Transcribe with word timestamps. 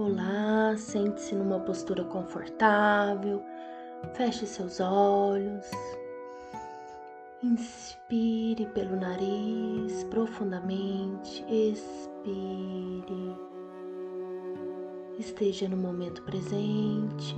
Olá, 0.00 0.76
sente-se 0.76 1.34
numa 1.34 1.58
postura 1.58 2.04
confortável, 2.04 3.42
feche 4.14 4.46
seus 4.46 4.78
olhos. 4.78 5.68
Inspire 7.42 8.66
pelo 8.66 8.94
nariz 8.94 10.04
profundamente, 10.04 11.44
expire. 11.48 13.36
Esteja 15.18 15.68
no 15.68 15.76
momento 15.76 16.22
presente, 16.22 17.34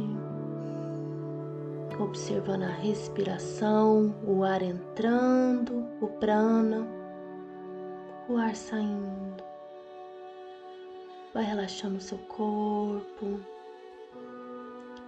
observando 1.98 2.64
a 2.64 2.72
respiração, 2.72 4.14
o 4.22 4.44
ar 4.44 4.60
entrando, 4.60 5.88
o 6.02 6.08
prana, 6.08 6.86
o 8.28 8.36
ar 8.36 8.54
saindo. 8.54 9.49
Vai 11.32 11.44
relaxando 11.44 12.00
seu 12.00 12.18
corpo, 12.18 13.38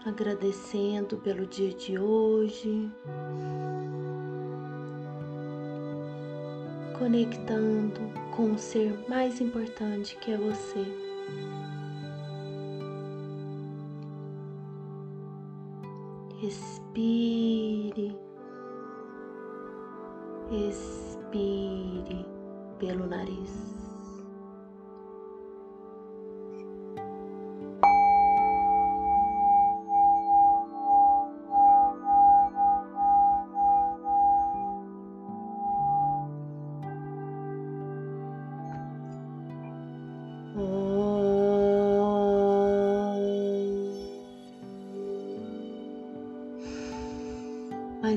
agradecendo 0.07 1.17
pelo 1.17 1.45
dia 1.47 1.75
de 1.75 1.99
hoje, 1.99 2.89
conectando 6.97 8.01
com 8.37 8.53
o 8.53 8.59
ser 8.59 8.97
mais 9.09 9.41
importante 9.41 10.17
que 10.19 10.31
é 10.31 10.37
você. 10.37 10.87
Respire, 16.41 18.17
expire 20.53 22.25
pelo 22.79 23.09
nariz. 23.09 23.92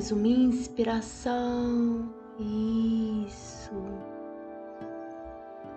Mais 0.05 0.11
uma 0.11 0.28
inspiração. 0.28 2.13
Isso. 2.38 3.72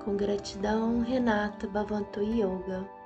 Com 0.04 0.16
gratidão, 0.16 1.00
Renata 1.00 1.66
Bhavanto 1.68 2.20
Yoga. 2.20 2.97